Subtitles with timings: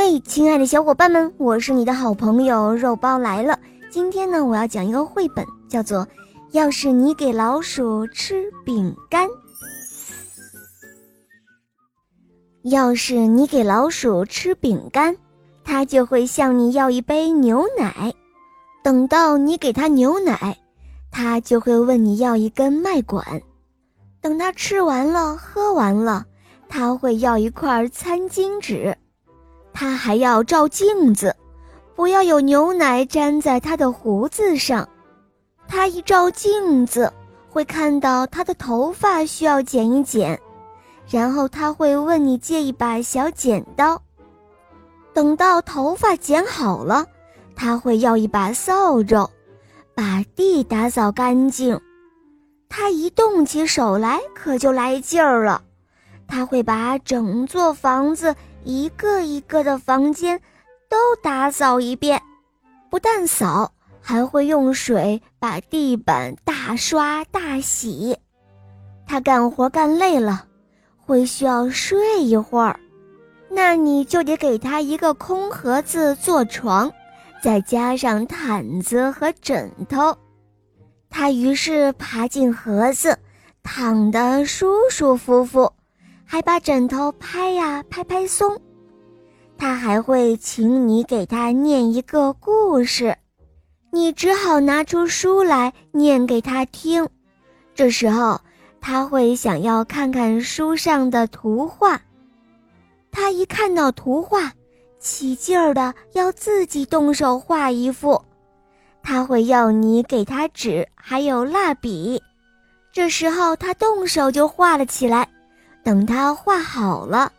[0.00, 3.58] 嘿，亲爱的小伙伴们，我是你的好朋友肉包来了。
[3.90, 6.06] 今天呢，我要讲一个绘本，叫做
[6.52, 9.26] 《要是你给老鼠吃饼干》。
[12.62, 15.16] 要是你给老鼠吃饼干，
[15.64, 18.14] 它就会向你要一杯牛奶。
[18.84, 20.56] 等到你给它牛奶，
[21.10, 23.42] 它就会问你要一根麦管。
[24.20, 26.24] 等它吃完了、喝完了，
[26.68, 28.96] 它会要一块餐巾纸。
[29.80, 31.36] 他还要照镜子，
[31.94, 34.88] 不要有牛奶粘在他的胡子上。
[35.68, 37.12] 他一照镜子，
[37.48, 40.36] 会看到他的头发需要剪一剪，
[41.06, 44.02] 然后他会问你借一把小剪刀。
[45.14, 47.06] 等到头发剪好了，
[47.54, 49.30] 他会要一把扫帚，
[49.94, 51.80] 把地打扫干净。
[52.68, 55.62] 他一动起手来，可就来劲儿了。
[56.26, 58.34] 他会把整座房子。
[58.64, 60.40] 一个一个的房间
[60.88, 62.20] 都打扫一遍，
[62.90, 68.16] 不但扫，还会用水把地板大刷大洗。
[69.06, 70.44] 他干活干累了，
[70.96, 72.78] 会需要睡一会儿，
[73.48, 76.92] 那你就得给他一个空盒子做床，
[77.42, 80.16] 再加上毯子和枕头。
[81.08, 83.18] 他于是爬进盒子，
[83.62, 85.72] 躺得舒舒服服。
[86.30, 88.60] 还把枕头拍呀拍拍松，
[89.56, 93.16] 他还会请你给他念一个故事，
[93.90, 97.08] 你只好拿出书来念给他听。
[97.74, 98.38] 这时候
[98.78, 101.98] 他会想要看看书上的图画，
[103.10, 104.52] 他一看到图画，
[104.98, 108.22] 起劲儿的要自己动手画一幅。
[109.02, 112.22] 他会要你给他纸还有蜡笔，
[112.92, 115.26] 这时候他动手就画了起来。
[115.88, 117.32] 等他画好了，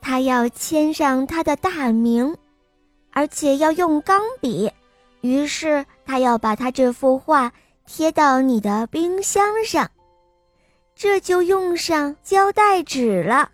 [0.00, 2.34] 他要签上他的大名，
[3.10, 4.72] 而且要用钢笔。
[5.20, 7.52] 于是他要把他这幅画
[7.84, 9.90] 贴到你的冰箱上，
[10.94, 13.50] 这就用上胶带纸了。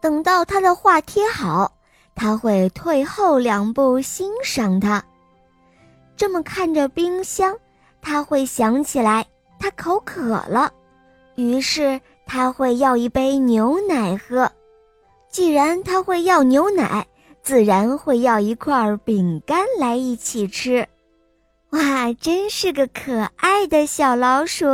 [0.00, 1.70] 等到他的画贴好，
[2.14, 5.04] 他会退后两步欣赏它。
[6.16, 7.54] 这么看着冰箱，
[8.00, 9.26] 他会想起来
[9.58, 10.72] 他口渴了，
[11.34, 12.00] 于是。
[12.26, 14.50] 他会要一杯牛奶喝，
[15.30, 17.06] 既然他会要牛奶，
[17.42, 20.86] 自然会要一块饼干来一起吃。
[21.70, 24.66] 哇，真是个可爱的小老鼠！